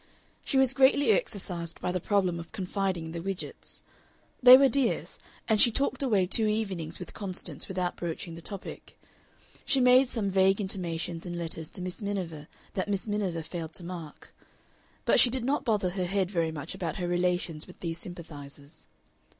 [0.43, 3.83] She was greatly exercised by the problem of confiding in the Widgetts;
[4.41, 8.99] they were dears, and she talked away two evenings with Constance without broaching the topic;
[9.63, 13.83] she made some vague intimations in letters to Miss Miniver that Miss Miniver failed to
[13.83, 14.33] mark.
[15.05, 18.87] But she did not bother her head very much about her relations with these sympathizers.